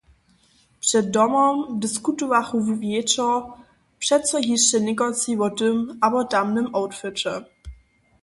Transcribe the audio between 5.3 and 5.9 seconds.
wo tym